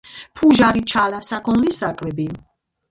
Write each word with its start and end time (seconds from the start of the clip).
ფუჟარი- 0.39 0.81
ჩალა, 0.93 1.21
საქონლის 1.29 1.81
საკვები 1.85 2.31